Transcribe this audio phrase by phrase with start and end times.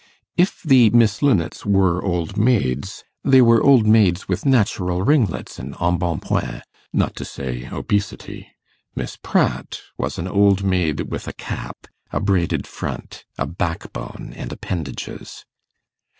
[0.35, 5.75] If the Miss Linnets were old maids, they were old maids with natural ringlets and
[5.75, 8.47] embonpoint, not to say obesity;
[8.95, 14.51] Miss Pratt was an old maid with a cap, a braided 'front', a backbone and
[14.51, 15.45] appendages.